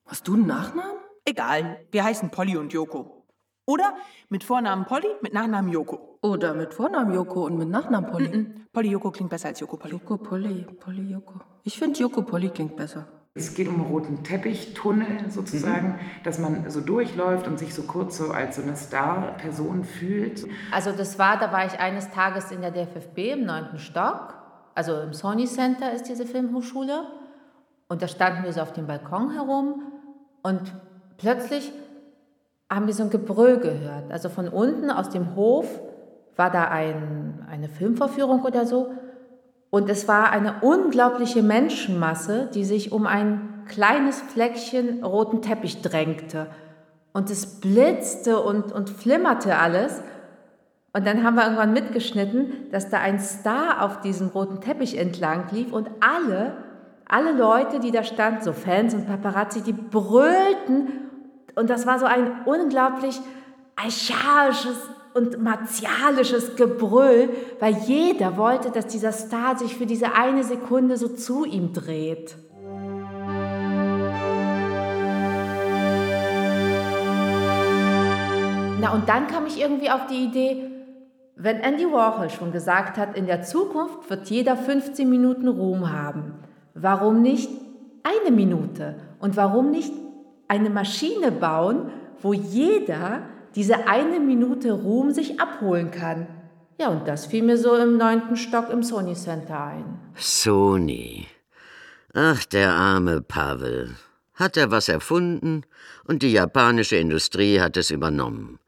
Hast 0.05 0.27
du 0.27 0.35
einen 0.35 0.47
Nachnamen? 0.47 0.97
Egal, 1.25 1.79
wir 1.91 2.03
heißen 2.03 2.29
Polly 2.29 2.57
und 2.57 2.71
Joko. 2.71 3.25
Oder 3.65 3.93
mit 4.29 4.43
Vornamen 4.43 4.85
Polly, 4.85 5.07
mit 5.21 5.33
Nachnamen 5.33 5.71
Joko. 5.71 6.17
Oder 6.21 6.53
mit 6.53 6.73
Vornamen 6.73 7.13
Joko 7.13 7.45
und 7.45 7.57
mit 7.57 7.69
Nachnamen 7.69 8.09
Polly. 8.09 8.29
Mm-mm. 8.29 8.51
Polly 8.73 8.89
Joko 8.89 9.11
klingt 9.11 9.29
besser 9.29 9.49
als 9.49 9.59
Joko 9.59 9.77
Polly. 9.77 9.93
Joko 9.93 10.17
Polly, 10.17 10.65
Polly 10.79 11.11
Joko. 11.11 11.41
Ich 11.63 11.77
finde 11.77 11.99
Joko 11.99 12.23
Polly 12.23 12.49
klingt 12.49 12.75
besser. 12.75 13.07
Es 13.39 13.53
geht 13.53 13.67
um 13.67 13.75
einen 13.75 13.85
roten 13.85 14.23
Teppichtunnel 14.23 15.29
sozusagen, 15.29 15.99
dass 16.23 16.39
man 16.39 16.69
so 16.69 16.81
durchläuft 16.81 17.47
und 17.47 17.57
sich 17.57 17.73
so 17.73 17.83
kurz 17.83 18.17
so 18.17 18.31
als 18.31 18.57
so 18.57 18.61
eine 18.61 18.75
Star-Person 18.75 19.83
fühlt. 19.85 20.45
Also 20.71 20.91
das 20.91 21.17
war, 21.17 21.39
da 21.39 21.51
war 21.51 21.65
ich 21.65 21.79
eines 21.79 22.11
Tages 22.11 22.51
in 22.51 22.61
der 22.61 22.71
DFFB 22.71 23.17
im 23.33 23.45
neunten 23.45 23.79
Stock, 23.79 24.35
also 24.75 24.99
im 25.01 25.13
Sony 25.13 25.45
Center 25.45 25.91
ist 25.91 26.03
diese 26.03 26.25
Filmhochschule. 26.25 27.03
Und 27.87 28.01
da 28.01 28.07
standen 28.07 28.43
wir 28.43 28.53
so 28.53 28.61
auf 28.61 28.71
dem 28.71 28.87
Balkon 28.87 29.31
herum 29.31 29.81
und 30.43 30.61
plötzlich 31.17 31.71
haben 32.69 32.85
wir 32.85 32.93
so 32.93 33.03
ein 33.03 33.09
Gebrüll 33.09 33.57
gehört. 33.57 34.11
Also 34.11 34.29
von 34.29 34.47
unten 34.47 34.91
aus 34.91 35.09
dem 35.09 35.35
Hof 35.35 35.67
war 36.35 36.51
da 36.51 36.65
ein, 36.65 37.45
eine 37.49 37.67
Filmvorführung 37.67 38.43
oder 38.43 38.65
so. 38.65 38.93
Und 39.69 39.89
es 39.89 40.07
war 40.07 40.31
eine 40.31 40.55
unglaubliche 40.61 41.43
Menschenmasse, 41.43 42.49
die 42.53 42.65
sich 42.65 42.91
um 42.91 43.05
ein 43.05 43.65
kleines 43.67 44.19
Fleckchen 44.19 45.03
roten 45.03 45.41
Teppich 45.41 45.81
drängte. 45.81 46.47
Und 47.13 47.29
es 47.29 47.59
blitzte 47.59 48.39
und, 48.39 48.71
und 48.71 48.89
flimmerte 48.89 49.57
alles. 49.57 50.01
Und 50.93 51.05
dann 51.05 51.23
haben 51.23 51.35
wir 51.35 51.43
irgendwann 51.43 51.73
mitgeschnitten, 51.73 52.71
dass 52.71 52.89
da 52.89 52.99
ein 52.99 53.19
Star 53.19 53.83
auf 53.83 54.01
diesem 54.01 54.29
roten 54.29 54.59
Teppich 54.59 54.97
entlang 54.97 55.45
lief 55.51 55.71
und 55.71 55.89
alle, 55.99 56.57
alle 57.07 57.31
Leute, 57.33 57.79
die 57.79 57.91
da 57.91 58.03
standen, 58.03 58.41
so 58.41 58.53
Fans 58.53 58.95
und 58.95 59.05
Paparazzi, 59.05 59.61
die 59.61 59.73
brüllten. 59.73 61.09
Und 61.55 61.69
das 61.69 61.85
war 61.85 61.99
so 61.99 62.05
ein 62.05 62.43
unglaublich 62.45 63.19
archaisches 63.75 64.77
und 65.13 65.41
martialisches 65.41 66.55
Gebrüll, 66.55 67.29
weil 67.59 67.75
jeder 67.85 68.37
wollte, 68.37 68.71
dass 68.71 68.87
dieser 68.87 69.11
Star 69.11 69.57
sich 69.57 69.75
für 69.75 69.85
diese 69.85 70.13
eine 70.13 70.43
Sekunde 70.43 70.97
so 70.97 71.09
zu 71.09 71.45
ihm 71.45 71.73
dreht. 71.73 72.35
Na, 78.81 78.93
und 78.93 79.09
dann 79.09 79.27
kam 79.27 79.45
ich 79.45 79.59
irgendwie 79.59 79.89
auf 79.89 80.07
die 80.07 80.23
Idee, 80.23 80.71
wenn 81.35 81.57
Andy 81.57 81.85
Warhol 81.85 82.29
schon 82.29 82.51
gesagt 82.51 82.97
hat, 82.97 83.17
in 83.17 83.25
der 83.25 83.41
Zukunft 83.41 84.09
wird 84.09 84.29
jeder 84.29 84.55
15 84.55 85.09
Minuten 85.09 85.47
Ruhm 85.47 85.91
haben, 85.91 86.33
warum 86.73 87.21
nicht 87.21 87.49
eine 88.03 88.35
Minute? 88.35 88.95
Und 89.19 89.35
warum 89.35 89.71
nicht 89.71 89.93
eine 90.47 90.69
Maschine 90.69 91.31
bauen, 91.31 91.91
wo 92.21 92.33
jeder 92.33 93.23
diese 93.59 93.87
eine 93.89 94.21
Minute 94.21 94.71
Ruhm 94.71 95.11
sich 95.11 95.41
abholen 95.41 95.91
kann? 95.91 96.27
Ja, 96.79 96.87
und 96.87 97.09
das 97.09 97.25
fiel 97.25 97.43
mir 97.43 97.57
so 97.57 97.75
im 97.75 97.97
neunten 97.97 98.37
Stock 98.37 98.69
im 98.69 98.83
Sony 98.83 99.15
Center 99.15 99.61
ein. 99.61 99.99
Sony. 100.15 101.27
Ach, 102.13 102.45
der 102.45 102.71
arme 102.71 103.21
Pavel. 103.21 103.97
Hat 104.33 104.55
er 104.55 104.71
was 104.71 104.87
erfunden 104.87 105.63
und 106.05 106.23
die 106.23 106.31
japanische 106.31 106.95
Industrie 106.95 107.59
hat 107.59 107.75
es 107.75 107.91
übernommen. 107.91 108.59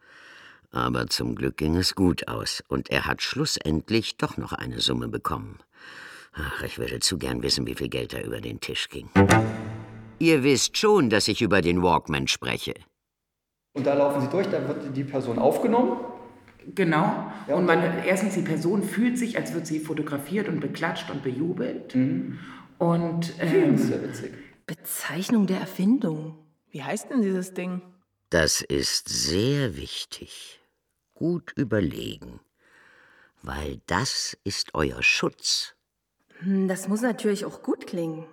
Aber 0.71 1.07
zum 1.07 1.35
Glück 1.35 1.55
ging 1.55 1.77
es 1.77 1.95
gut 1.95 2.27
aus 2.27 2.61
und 2.67 2.89
er 2.89 3.05
hat 3.05 3.21
schlussendlich 3.21 4.17
doch 4.17 4.35
noch 4.35 4.51
eine 4.51 4.81
Summe 4.81 5.07
bekommen. 5.07 5.59
Ach, 6.33 6.63
ich 6.63 6.77
würde 6.77 6.99
zu 6.99 7.17
gern 7.17 7.41
wissen, 7.43 7.65
wie 7.65 7.75
viel 7.75 7.87
Geld 7.87 8.11
da 8.11 8.19
über 8.19 8.41
den 8.41 8.59
Tisch 8.59 8.89
ging. 8.89 9.09
Ihr 10.19 10.43
wisst 10.43 10.77
schon, 10.77 11.09
dass 11.09 11.29
ich 11.29 11.41
über 11.41 11.61
den 11.61 11.81
Walkman 11.81 12.27
spreche. 12.27 12.73
Und 13.73 13.85
da 13.87 13.93
laufen 13.93 14.21
Sie 14.21 14.27
durch, 14.29 14.47
dann 14.47 14.67
wird 14.67 14.95
die 14.95 15.03
Person 15.03 15.39
aufgenommen. 15.39 15.97
Genau. 16.75 17.31
und 17.47 17.65
man, 17.65 17.81
erstens, 18.05 18.35
die 18.35 18.43
Person 18.43 18.83
fühlt 18.83 19.17
sich, 19.17 19.35
als 19.37 19.53
wird 19.53 19.65
sie 19.65 19.79
fotografiert 19.79 20.47
und 20.47 20.59
beklatscht 20.59 21.09
und 21.09 21.23
bejubelt. 21.23 21.95
Und 22.77 23.33
ähm, 23.39 23.71
Das 23.71 23.81
ist 23.81 23.89
ja 23.89 24.03
witzig. 24.03 24.33
Bezeichnung 24.67 25.47
der 25.47 25.59
Erfindung. 25.59 26.37
Wie 26.69 26.83
heißt 26.83 27.09
denn 27.09 27.21
dieses 27.23 27.53
Ding? 27.55 27.81
Das 28.29 28.61
ist 28.61 29.09
sehr 29.09 29.75
wichtig. 29.75 30.61
Gut 31.15 31.51
überlegen. 31.55 32.39
Weil 33.41 33.81
das 33.87 34.37
ist 34.43 34.75
euer 34.75 35.01
Schutz. 35.01 35.73
Hm, 36.39 36.67
Das 36.67 36.87
muss 36.87 37.01
natürlich 37.01 37.43
auch 37.45 37.63
gut 37.63 37.87
klingen. 37.87 38.25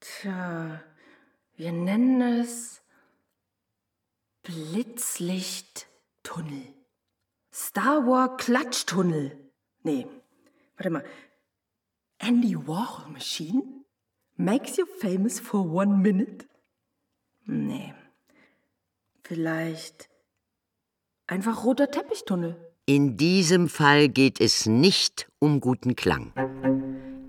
Tja, 0.00 0.80
wir 1.56 1.72
nennen 1.72 2.20
es 2.40 2.81
Blitzlichttunnel. 4.42 6.74
Star 7.52 8.06
Wars 8.06 8.38
Klatschtunnel. 8.38 9.38
Nee, 9.84 10.06
warte 10.76 10.90
mal. 10.90 11.04
Andy 12.18 12.56
Warhol 12.56 13.12
Machine 13.12 13.84
makes 14.36 14.76
you 14.76 14.86
famous 15.00 15.38
for 15.38 15.70
one 15.70 15.98
minute? 15.98 16.46
Nee. 17.44 17.94
Vielleicht 19.22 20.08
einfach 21.26 21.64
roter 21.64 21.90
Teppichtunnel. 21.90 22.56
In 22.86 23.16
diesem 23.16 23.68
Fall 23.68 24.08
geht 24.08 24.40
es 24.40 24.66
nicht 24.66 25.30
um 25.38 25.60
guten 25.60 25.94
Klang. 25.94 26.32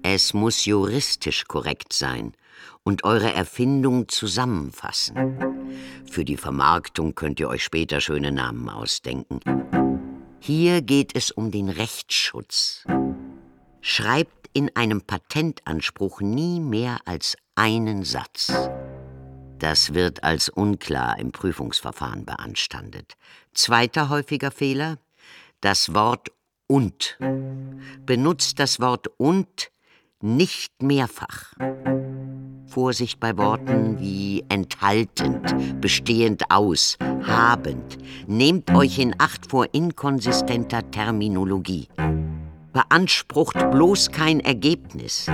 Es 0.02 0.34
muss 0.34 0.66
juristisch 0.66 1.46
korrekt 1.46 1.94
sein 1.94 2.36
und 2.84 3.04
eure 3.04 3.34
Erfindung 3.34 4.10
zusammenfassen. 4.10 5.38
Für 6.10 6.26
die 6.26 6.38
Vermarktung 6.38 7.16
könnt 7.16 7.40
ihr 7.40 7.50
euch 7.50 7.64
später 7.64 8.02
schöne 8.02 8.32
Namen 8.32 8.70
ausdenken. 8.70 9.40
Hier 10.40 10.82
geht 10.82 11.16
es 11.16 11.32
um 11.32 11.52
den 11.52 11.70
Rechtsschutz. 11.70 12.84
Schreibt 13.82 14.50
in 14.54 14.76
einem 14.76 15.02
Patentanspruch 15.02 16.22
nie 16.22 16.60
mehr 16.60 17.00
als 17.06 17.36
einen 17.56 18.04
Satz. 18.04 18.52
Das 19.60 19.94
wird 19.94 20.24
als 20.24 20.50
unklar 20.50 21.18
im 21.20 21.32
Prüfungsverfahren 21.32 22.26
beanstandet. 22.26 23.14
Zweiter 23.54 24.10
häufiger 24.10 24.52
Fehler, 24.52 24.98
das 25.62 25.94
Wort 25.94 26.32
und. 26.68 27.18
Benutzt 28.06 28.60
das 28.60 28.82
Wort 28.82 29.08
und 29.18 29.72
nicht 30.20 30.82
mehrfach. 30.82 31.54
Vorsicht 32.74 33.20
bei 33.20 33.38
Worten 33.38 34.00
wie 34.00 34.44
enthaltend, 34.50 35.80
bestehend 35.80 36.50
aus, 36.50 36.98
habend. 37.22 38.00
Nehmt 38.26 38.74
euch 38.74 38.98
in 38.98 39.14
Acht 39.20 39.52
vor 39.52 39.68
inkonsistenter 39.74 40.90
Terminologie. 40.90 41.88
Beansprucht 42.74 43.70
bloß 43.70 44.10
kein 44.10 44.40
Ergebnis. 44.40 45.28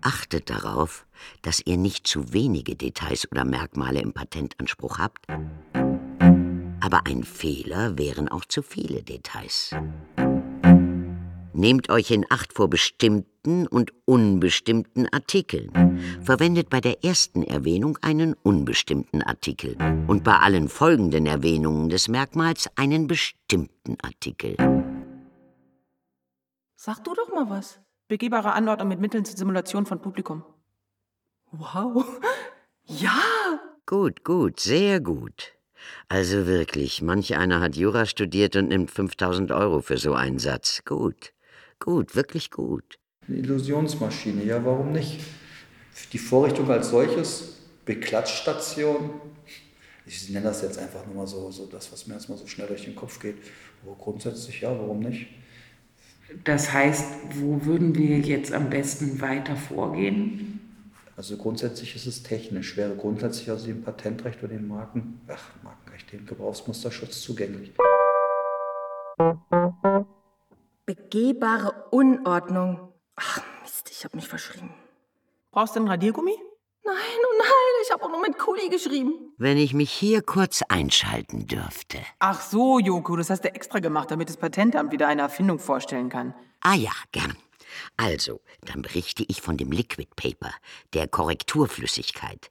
Achtet 0.00 0.48
darauf, 0.48 1.06
dass 1.42 1.60
ihr 1.64 1.76
nicht 1.76 2.06
zu 2.06 2.32
wenige 2.32 2.76
Details 2.76 3.28
oder 3.32 3.44
Merkmale 3.44 4.00
im 4.00 4.12
Patentanspruch 4.12 4.98
habt. 4.98 5.26
Aber 6.80 7.00
ein 7.06 7.24
Fehler 7.24 7.98
wären 7.98 8.28
auch 8.28 8.44
zu 8.44 8.62
viele 8.62 9.02
Details. 9.02 9.74
Nehmt 11.52 11.90
euch 11.90 12.12
in 12.12 12.24
Acht 12.30 12.52
vor 12.52 12.70
bestimmten 12.70 13.33
und 13.46 13.92
unbestimmten 14.06 15.08
Artikeln. 15.12 16.00
Verwendet 16.22 16.70
bei 16.70 16.80
der 16.80 17.04
ersten 17.04 17.42
Erwähnung 17.42 17.98
einen 18.02 18.34
unbestimmten 18.42 19.22
Artikel 19.22 19.76
und 20.06 20.24
bei 20.24 20.36
allen 20.36 20.68
folgenden 20.68 21.26
Erwähnungen 21.26 21.88
des 21.88 22.08
Merkmals 22.08 22.70
einen 22.76 23.06
bestimmten 23.06 23.96
Artikel. 24.02 24.56
Sag 26.76 27.04
du 27.04 27.14
doch 27.14 27.32
mal 27.32 27.48
was. 27.50 27.80
Begehbare 28.08 28.52
Anordnung 28.52 28.88
mit 28.88 29.00
Mitteln 29.00 29.24
zur 29.24 29.36
Simulation 29.36 29.86
von 29.86 30.00
Publikum. 30.00 30.44
Wow. 31.50 32.04
Ja! 32.86 33.18
Gut, 33.86 34.24
gut, 34.24 34.60
sehr 34.60 35.00
gut. 35.00 35.54
Also 36.08 36.46
wirklich, 36.46 37.00
manch 37.00 37.34
einer 37.36 37.60
hat 37.60 37.76
Jura 37.76 38.06
studiert 38.06 38.56
und 38.56 38.68
nimmt 38.68 38.90
5000 38.90 39.52
Euro 39.52 39.80
für 39.80 39.96
so 39.96 40.14
einen 40.14 40.38
Satz. 40.38 40.82
Gut, 40.84 41.32
gut, 41.80 42.14
wirklich 42.14 42.50
gut. 42.50 42.98
Eine 43.26 43.38
Illusionsmaschine, 43.38 44.44
ja, 44.44 44.64
warum 44.64 44.92
nicht? 44.92 45.20
Die 46.12 46.18
Vorrichtung 46.18 46.70
als 46.70 46.90
solches, 46.90 47.56
Beklatschstation, 47.84 49.10
ich 50.06 50.28
nenne 50.30 50.46
das 50.46 50.62
jetzt 50.62 50.78
einfach 50.78 51.06
nur 51.06 51.14
mal 51.14 51.26
so, 51.26 51.50
so 51.50 51.66
das, 51.66 51.90
was 51.92 52.06
mir 52.06 52.14
jetzt 52.14 52.28
mal 52.28 52.36
so 52.36 52.46
schnell 52.46 52.66
durch 52.66 52.84
den 52.84 52.94
Kopf 52.94 53.20
geht. 53.20 53.36
Aber 53.82 53.94
grundsätzlich 53.96 54.60
ja, 54.60 54.70
warum 54.70 55.00
nicht? 55.00 55.28
Das 56.44 56.72
heißt, 56.72 57.04
wo 57.36 57.64
würden 57.64 57.94
wir 57.94 58.18
jetzt 58.18 58.52
am 58.52 58.70
besten 58.70 59.20
weiter 59.20 59.56
vorgehen? 59.56 60.60
Also 61.16 61.36
grundsätzlich 61.36 61.94
ist 61.94 62.06
es 62.06 62.22
technisch, 62.22 62.76
wäre 62.76 62.96
grundsätzlich 62.96 63.50
aus 63.50 63.64
dem 63.64 63.82
Patentrecht 63.82 64.42
oder 64.42 64.54
dem 64.54 64.66
Marken, 64.66 65.20
ach, 65.28 65.50
Markenrecht, 65.62 66.12
dem 66.12 66.26
Gebrauchsmusterschutz 66.26 67.20
zugänglich. 67.22 67.72
Begehbare 70.86 71.72
Unordnung. 71.90 72.93
Ach 73.16 73.40
Mist, 73.62 73.90
ich 73.90 74.04
habe 74.04 74.16
mich 74.16 74.28
verschrieben. 74.28 74.74
Brauchst 75.50 75.76
du 75.76 75.80
einen 75.80 75.88
Radiergummi? 75.88 76.36
Nein, 76.84 76.96
oh 76.96 77.38
nein, 77.38 77.82
ich 77.82 77.90
habe 77.92 78.04
auch 78.04 78.10
nur 78.10 78.20
mit 78.20 78.38
Kuli 78.38 78.68
geschrieben. 78.68 79.32
Wenn 79.38 79.56
ich 79.56 79.72
mich 79.72 79.90
hier 79.90 80.20
kurz 80.20 80.62
einschalten 80.68 81.46
dürfte. 81.46 81.98
Ach 82.18 82.40
so, 82.42 82.78
Joko, 82.78 83.16
das 83.16 83.30
hast 83.30 83.44
du 83.44 83.54
extra 83.54 83.78
gemacht, 83.78 84.10
damit 84.10 84.28
das 84.28 84.36
Patentamt 84.36 84.92
wieder 84.92 85.08
eine 85.08 85.22
Erfindung 85.22 85.58
vorstellen 85.58 86.10
kann. 86.10 86.34
Ah 86.60 86.74
ja, 86.74 86.92
gern. 87.12 87.36
Also, 87.96 88.40
dann 88.62 88.82
berichte 88.82 89.24
ich 89.26 89.40
von 89.40 89.56
dem 89.56 89.72
Liquid 89.72 90.10
Paper, 90.14 90.52
der 90.92 91.08
Korrekturflüssigkeit. 91.08 92.50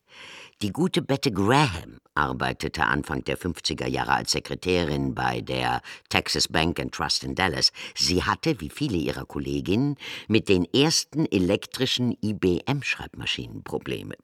Die 0.62 0.72
gute 0.72 1.01
Bette 1.01 1.31
Graham 1.31 2.00
arbeitete 2.15 2.86
Anfang 2.86 3.24
der 3.24 3.38
50er 3.38 3.88
Jahre 3.88 4.13
als 4.13 4.31
Sekretärin 4.31 5.13
bei 5.13 5.41
der 5.41 5.81
Texas 6.10 6.48
Bank 6.48 6.79
and 6.79 6.93
Trust 6.93 7.24
in 7.24 7.36
Dallas. 7.36 7.72
Sie 7.95 8.24
hatte, 8.24 8.62
wie 8.62 8.69
viele 8.69 8.98
ihrer 8.98 9.25
Kolleginnen, 9.25 9.98
mit 10.27 10.48
den 10.48 10.65
ersten 10.74 11.25
elektrischen 11.25 12.15
IBM-Schreibmaschinen 12.22 13.63
Probleme. 13.63 14.15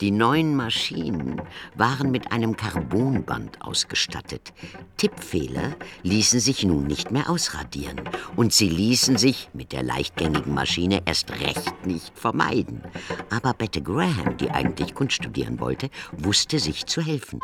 Die 0.00 0.10
neuen 0.10 0.56
Maschinen 0.56 1.40
waren 1.74 2.10
mit 2.10 2.32
einem 2.32 2.56
Carbonband 2.56 3.62
ausgestattet. 3.62 4.52
Tippfehler 4.96 5.76
ließen 6.02 6.40
sich 6.40 6.64
nun 6.64 6.86
nicht 6.86 7.10
mehr 7.10 7.28
ausradieren. 7.28 8.00
Und 8.36 8.52
sie 8.52 8.68
ließen 8.68 9.16
sich 9.16 9.48
mit 9.52 9.72
der 9.72 9.82
leichtgängigen 9.82 10.54
Maschine 10.54 11.02
erst 11.04 11.30
recht 11.30 11.86
nicht 11.86 12.18
vermeiden. 12.18 12.82
Aber 13.30 13.54
Bette 13.54 13.82
Graham, 13.82 14.36
die 14.36 14.50
eigentlich 14.50 14.94
Kunst 14.94 15.16
studieren 15.16 15.60
wollte, 15.60 15.90
wusste 16.12 16.58
sich 16.58 16.86
zu 16.86 17.02
helfen. 17.02 17.40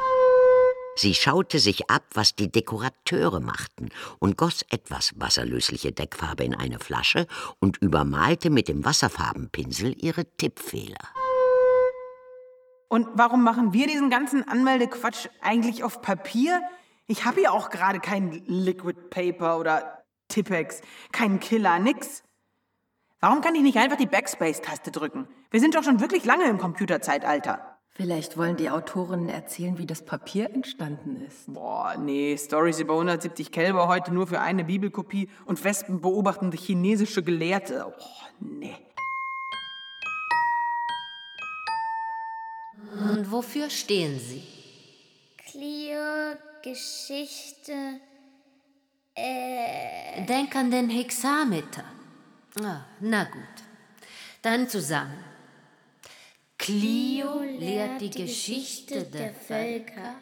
Sie 0.96 1.14
schaute 1.14 1.58
sich 1.60 1.88
ab, 1.88 2.04
was 2.12 2.34
die 2.34 2.50
Dekorateure 2.50 3.40
machten 3.40 3.88
und 4.18 4.36
goss 4.36 4.66
etwas 4.68 5.12
wasserlösliche 5.16 5.92
Deckfarbe 5.92 6.44
in 6.44 6.54
eine 6.54 6.78
Flasche 6.78 7.26
und 7.58 7.78
übermalte 7.78 8.50
mit 8.50 8.68
dem 8.68 8.84
Wasserfarbenpinsel 8.84 9.94
ihre 9.96 10.26
Tippfehler. 10.36 11.19
Und 12.90 13.06
warum 13.14 13.44
machen 13.44 13.72
wir 13.72 13.86
diesen 13.86 14.10
ganzen 14.10 14.46
Anmeldequatsch 14.48 15.28
eigentlich 15.40 15.84
auf 15.84 16.02
Papier? 16.02 16.60
Ich 17.06 17.24
habe 17.24 17.38
hier 17.38 17.52
auch 17.52 17.70
gerade 17.70 18.00
kein 18.00 18.42
Liquid 18.46 18.98
Paper 19.10 19.60
oder 19.60 20.02
Tippex, 20.26 20.80
keinen 21.12 21.38
Killer, 21.38 21.78
nix. 21.78 22.24
Warum 23.20 23.42
kann 23.42 23.54
ich 23.54 23.62
nicht 23.62 23.78
einfach 23.78 23.96
die 23.96 24.06
Backspace-Taste 24.06 24.90
drücken? 24.90 25.28
Wir 25.52 25.60
sind 25.60 25.76
doch 25.76 25.84
schon 25.84 26.00
wirklich 26.00 26.24
lange 26.24 26.46
im 26.46 26.58
Computerzeitalter. 26.58 27.78
Vielleicht 27.90 28.36
wollen 28.36 28.56
die 28.56 28.70
Autorinnen 28.70 29.28
erzählen, 29.28 29.78
wie 29.78 29.86
das 29.86 30.04
Papier 30.04 30.50
entstanden 30.50 31.20
ist. 31.24 31.52
Boah, 31.52 31.94
nee, 31.96 32.36
Stories 32.36 32.80
über 32.80 32.94
170 32.94 33.52
Kälber 33.52 33.86
heute 33.86 34.12
nur 34.12 34.26
für 34.26 34.40
eine 34.40 34.64
Bibelkopie 34.64 35.28
und 35.44 35.62
Wespen 35.62 36.00
beobachtende 36.00 36.56
chinesische 36.56 37.22
Gelehrte. 37.22 37.86
Oh, 37.86 38.02
nee. 38.40 38.74
Und 43.00 43.30
wofür 43.30 43.70
stehen 43.70 44.18
Sie? 44.18 44.42
Clio, 45.50 46.36
Geschichte, 46.62 48.00
äh. 49.14 50.24
Denk 50.26 50.54
an 50.56 50.70
den 50.70 50.88
Hexameter. 50.88 51.84
Ah, 52.62 52.84
na 53.00 53.24
gut. 53.24 53.56
Dann 54.42 54.68
zusammen. 54.68 55.24
Clio 56.56 57.40
lehrt 57.42 58.00
die 58.00 58.10
Geschichte 58.10 59.04
der 59.04 59.32
Völker. 59.32 60.14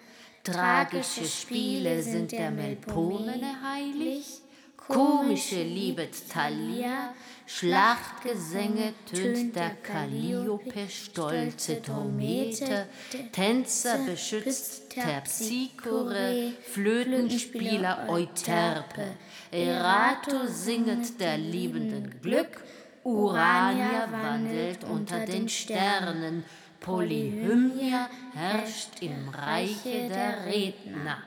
Tragische 0.42 1.26
Spiele 1.26 2.02
sind 2.02 2.32
der 2.32 2.50
Melpomene 2.50 3.60
heilig. 3.62 4.40
Komische 4.88 5.62
liebet 5.62 6.28
Thalia. 6.28 7.14
Schlachtgesänge 7.46 8.92
tönt 9.10 9.56
der 9.56 9.70
Calliope, 9.82 10.86
stolze 10.88 11.80
Trompete, 11.80 12.86
Tänzer 13.32 13.98
beschützt 14.04 14.90
Terpsichore, 14.90 16.52
Flötenspieler 16.62 18.06
Euterpe, 18.08 19.16
Erato 19.50 20.46
singet 20.46 21.18
der 21.18 21.38
Liebenden 21.38 22.20
Glück, 22.20 22.62
Urania 23.02 24.08
wandelt 24.12 24.84
unter 24.84 25.24
den 25.24 25.48
Sternen, 25.48 26.44
Polyhymnia 26.80 28.10
herrscht 28.34 29.00
im 29.00 29.30
Reiche 29.30 30.08
der 30.08 30.44
Redner. 30.44 31.18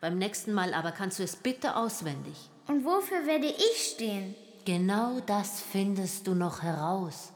Beim 0.00 0.18
nächsten 0.18 0.52
Mal 0.52 0.74
aber 0.74 0.90
kannst 0.90 1.20
du 1.20 1.22
es 1.22 1.36
bitte 1.36 1.76
auswendig. 1.76 2.51
Und 2.72 2.86
wofür 2.86 3.26
werde 3.26 3.48
ich 3.48 3.92
stehen? 3.92 4.34
Genau 4.64 5.20
das 5.26 5.60
findest 5.60 6.26
du 6.26 6.34
noch 6.34 6.62
heraus. 6.62 7.30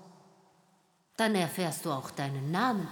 Dann 1.19 1.35
erfährst 1.35 1.85
du 1.85 1.91
auch 1.91 2.11
deinen 2.11 2.51
Namen. 2.51 2.89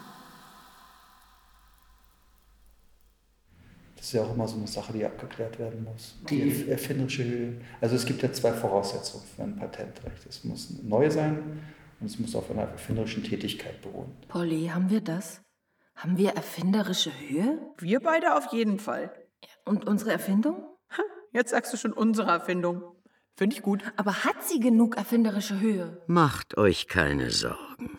Das 3.97 4.05
ist 4.05 4.13
ja 4.13 4.25
auch 4.25 4.35
immer 4.35 4.47
so 4.47 4.57
eine 4.57 4.67
Sache, 4.67 4.93
die 4.93 5.07
abgeklärt 5.07 5.59
werden 5.59 5.85
muss. 5.85 6.17
Die 6.29 6.69
erfinderische 6.69 7.25
Höhe. 7.25 7.61
Also 7.81 7.97
es 7.97 8.05
gibt 8.05 8.23
ja 8.23 8.31
zwei 8.31 8.53
Voraussetzungen 8.53 9.25
für 9.25 9.43
ein 9.43 9.57
Patentrecht. 9.57 10.27
Es 10.29 10.45
muss 10.45 10.69
neu 10.83 11.11
sein 11.11 11.63
und 11.99 12.07
es 12.07 12.19
muss 12.19 12.37
auf 12.37 12.51
einer 12.51 12.65
erfinderischen 12.65 13.25
Tätigkeit 13.25 13.81
beruhen. 13.81 14.13
Polly, 14.29 14.67
haben 14.67 14.91
wir 14.91 15.01
das? 15.01 15.41
Haben 15.97 16.19
wir 16.19 16.33
erfinderische 16.33 17.11
Höhe? 17.21 17.59
Wir 17.79 18.01
beide 18.01 18.37
auf 18.37 18.53
jeden 18.53 18.79
Fall. 18.79 19.11
Und 19.65 19.87
unsere 19.87 20.13
Erfindung? 20.13 20.74
Jetzt 21.35 21.51
sagst 21.51 21.73
du 21.73 21.77
schon 21.77 21.93
unsere 21.93 22.31
Erfindung. 22.31 22.81
Finde 23.37 23.57
ich 23.57 23.63
gut. 23.63 23.83
Aber 23.97 24.23
hat 24.23 24.45
sie 24.45 24.61
genug 24.61 24.97
erfinderische 24.97 25.59
Höhe? 25.59 26.01
Macht 26.07 26.57
euch 26.57 26.87
keine 26.87 27.33
Sorgen. 27.33 27.99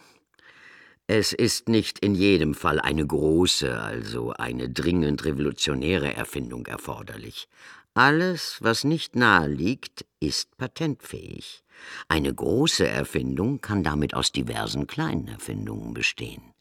Es 1.05 1.33
ist 1.33 1.67
nicht 1.67 1.99
in 1.99 2.15
jedem 2.15 2.55
Fall 2.55 2.79
eine 2.79 3.05
große, 3.05 3.77
also 3.77 4.31
eine 4.31 4.69
dringend 4.69 5.25
revolutionäre 5.25 6.15
Erfindung 6.15 6.65
erforderlich. 6.65 7.49
Alles, 7.93 8.57
was 8.61 8.85
nicht 8.85 9.17
nahe 9.17 9.49
liegt, 9.49 10.05
ist 10.21 10.57
patentfähig. 10.57 11.63
Eine 12.07 12.33
große 12.33 12.87
Erfindung 12.87 13.59
kann 13.59 13.83
damit 13.83 14.13
aus 14.13 14.31
diversen 14.31 14.87
kleinen 14.87 15.27
Erfindungen 15.27 15.93
bestehen. 15.93 16.53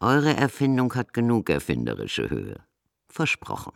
Eure 0.00 0.36
Erfindung 0.36 0.94
hat 0.96 1.14
genug 1.14 1.48
erfinderische 1.48 2.28
Höhe. 2.28 2.60
Versprochen. 3.08 3.72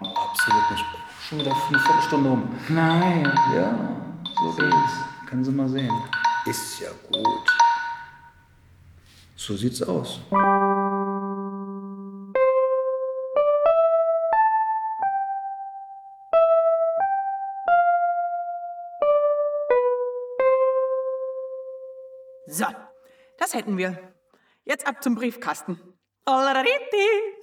Absolut 0.00 0.70
nicht. 0.70 0.84
Schon 1.28 1.38
wieder 1.38 1.52
eine 1.52 1.78
Viertelstunde 1.78 2.30
um. 2.30 2.56
Nein. 2.68 3.24
Ja, 3.54 3.78
so 4.42 4.52
geht's. 4.52 4.92
Können 5.26 5.44
Sie 5.44 5.52
mal 5.52 5.68
sehen. 5.68 5.92
Ist 6.46 6.80
ja 6.80 6.88
gut. 7.12 7.50
So 9.36 9.56
sieht's 9.56 9.82
aus. 9.82 10.20
So, 22.46 22.66
das 23.38 23.54
hätten 23.54 23.76
wir. 23.76 23.98
Jetzt 24.64 24.86
ab 24.86 25.02
zum 25.02 25.14
Briefkasten. 25.14 25.78
Allariti. 26.24 27.39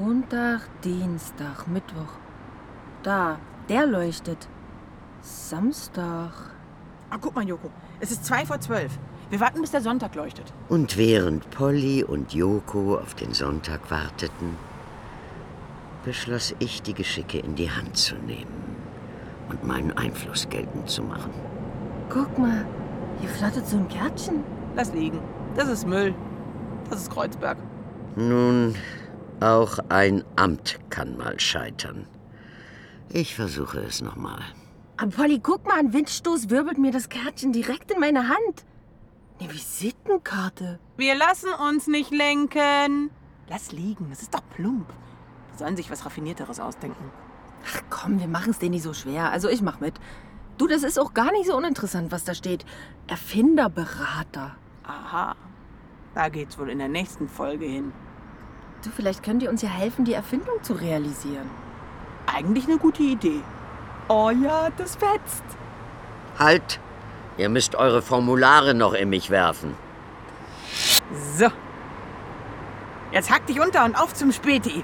Montag, 0.00 0.62
Dienstag, 0.82 1.68
Mittwoch. 1.68 2.14
Da, 3.02 3.38
der 3.68 3.86
leuchtet. 3.86 4.48
Samstag. 5.20 6.32
Ah, 7.10 7.18
guck 7.20 7.34
mal, 7.34 7.46
Joko. 7.46 7.70
Es 8.00 8.10
ist 8.10 8.24
zwei 8.24 8.46
vor 8.46 8.58
zwölf. 8.58 8.98
Wir 9.28 9.40
warten, 9.40 9.60
bis 9.60 9.70
der 9.70 9.82
Sonntag 9.82 10.14
leuchtet. 10.14 10.54
Und 10.70 10.96
während 10.96 11.50
Polly 11.50 12.02
und 12.04 12.32
Joko 12.32 12.96
auf 12.96 13.14
den 13.14 13.34
Sonntag 13.34 13.90
warteten, 13.90 14.56
beschloss 16.04 16.54
ich, 16.58 16.80
die 16.80 16.94
Geschicke 16.94 17.38
in 17.38 17.54
die 17.54 17.70
Hand 17.70 17.98
zu 17.98 18.14
nehmen 18.14 18.76
und 19.50 19.62
meinen 19.64 19.92
Einfluss 19.98 20.48
geltend 20.48 20.88
zu 20.88 21.02
machen. 21.02 21.32
Guck 22.08 22.38
mal, 22.38 22.66
hier 23.20 23.28
flattert 23.28 23.66
so 23.66 23.76
ein 23.76 23.88
Kärtchen. 23.88 24.42
Lass 24.74 24.94
liegen. 24.94 25.20
Das 25.58 25.68
ist 25.68 25.88
Müll. 25.88 26.14
Das 26.88 27.00
ist 27.00 27.10
Kreuzberg. 27.10 27.58
Nun, 28.14 28.76
auch 29.40 29.80
ein 29.88 30.22
Amt 30.36 30.78
kann 30.88 31.16
mal 31.16 31.40
scheitern. 31.40 32.06
Ich 33.08 33.34
versuche 33.34 33.80
es 33.80 34.00
nochmal. 34.00 34.40
Aber 34.98 35.10
Polly, 35.10 35.40
guck 35.42 35.66
mal, 35.66 35.80
ein 35.80 35.92
Windstoß 35.92 36.48
wirbelt 36.48 36.78
mir 36.78 36.92
das 36.92 37.08
Kärtchen 37.08 37.52
direkt 37.52 37.90
in 37.90 37.98
meine 37.98 38.28
Hand. 38.28 38.64
Eine 39.40 39.52
Visitenkarte. 39.52 40.78
Wir 40.96 41.16
lassen 41.16 41.50
uns 41.68 41.88
nicht 41.88 42.12
lenken. 42.12 43.10
Lass 43.48 43.72
liegen, 43.72 44.10
das 44.10 44.22
ist 44.22 44.34
doch 44.34 44.48
plump. 44.54 44.86
Die 45.52 45.58
sollen 45.58 45.76
sich 45.76 45.90
was 45.90 46.06
Raffinierteres 46.06 46.60
ausdenken. 46.60 47.10
Ach 47.74 47.82
komm, 47.90 48.20
wir 48.20 48.28
machen 48.28 48.50
es 48.50 48.60
denen 48.60 48.74
nicht 48.74 48.84
so 48.84 48.94
schwer. 48.94 49.32
Also 49.32 49.48
ich 49.48 49.60
mach 49.60 49.80
mit. 49.80 49.94
Du, 50.56 50.68
das 50.68 50.84
ist 50.84 51.00
auch 51.00 51.14
gar 51.14 51.32
nicht 51.32 51.46
so 51.46 51.56
uninteressant, 51.56 52.12
was 52.12 52.22
da 52.22 52.34
steht. 52.34 52.64
Erfinderberater. 53.08 54.54
Aha, 54.88 55.36
da 56.14 56.28
geht's 56.30 56.58
wohl 56.58 56.70
in 56.70 56.78
der 56.78 56.88
nächsten 56.88 57.28
Folge 57.28 57.66
hin. 57.66 57.92
Du, 58.82 58.88
vielleicht 58.90 59.22
könnt 59.22 59.42
ihr 59.42 59.50
uns 59.50 59.60
ja 59.60 59.68
helfen, 59.68 60.06
die 60.06 60.14
Erfindung 60.14 60.62
zu 60.62 60.72
realisieren. 60.72 61.50
Eigentlich 62.26 62.66
eine 62.66 62.78
gute 62.78 63.02
Idee. 63.02 63.42
Oh 64.08 64.30
ja, 64.30 64.70
das 64.76 64.96
fetzt. 64.96 65.44
Halt! 66.38 66.80
Ihr 67.36 67.50
müsst 67.50 67.76
eure 67.76 68.02
Formulare 68.02 68.74
noch 68.74 68.94
in 68.94 69.10
mich 69.10 69.30
werfen. 69.30 69.74
So. 71.36 71.46
Jetzt 73.12 73.30
hack 73.30 73.46
dich 73.46 73.60
unter 73.60 73.84
und 73.84 73.94
auf 73.94 74.14
zum 74.14 74.32
Späti. 74.32 74.82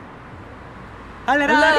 Darf 1.27 1.37
ich 1.37 1.49
mal 1.49 1.73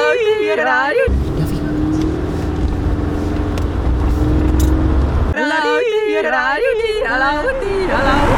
di, 7.60 8.35